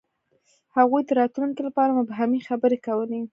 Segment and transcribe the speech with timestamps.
[0.77, 3.19] هغوی د راتلونکي لپاره مبهمې خبرې کولې.